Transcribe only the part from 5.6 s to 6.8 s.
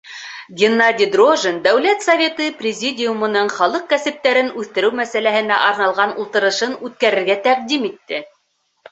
арналған ултырышын